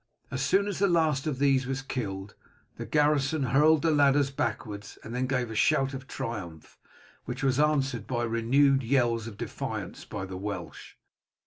As 0.31 0.41
soon 0.41 0.67
as 0.67 0.79
the 0.79 0.87
last 0.87 1.27
of 1.27 1.37
these 1.37 1.67
was 1.67 1.83
killed 1.83 2.33
the 2.77 2.87
garrison 2.87 3.43
hurled 3.43 3.83
the 3.83 3.91
ladders 3.91 4.31
backwards 4.31 4.97
and 5.03 5.13
then 5.13 5.27
gave 5.27 5.51
a 5.51 5.55
shout 5.55 5.93
of 5.93 6.07
triumph, 6.07 6.79
which 7.25 7.43
was 7.43 7.59
answered 7.59 8.07
by 8.07 8.23
renewed 8.23 8.81
yells 8.81 9.27
of 9.27 9.37
defiance 9.37 10.03
by 10.03 10.25
the 10.25 10.37
Welsh. 10.37 10.93